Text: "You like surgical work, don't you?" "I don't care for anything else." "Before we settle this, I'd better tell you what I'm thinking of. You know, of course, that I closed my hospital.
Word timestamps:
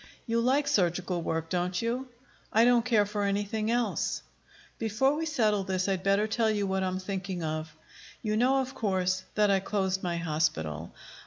"You 0.25 0.41
like 0.41 0.67
surgical 0.67 1.21
work, 1.21 1.47
don't 1.51 1.79
you?" 1.79 2.07
"I 2.51 2.65
don't 2.65 2.83
care 2.83 3.05
for 3.05 3.21
anything 3.23 3.69
else." 3.69 4.23
"Before 4.79 5.15
we 5.15 5.27
settle 5.27 5.63
this, 5.63 5.87
I'd 5.87 6.01
better 6.01 6.25
tell 6.25 6.49
you 6.49 6.65
what 6.65 6.81
I'm 6.81 6.97
thinking 6.97 7.43
of. 7.43 7.71
You 8.23 8.35
know, 8.35 8.61
of 8.61 8.73
course, 8.73 9.23
that 9.35 9.51
I 9.51 9.59
closed 9.59 10.01
my 10.01 10.17
hospital. 10.17 10.91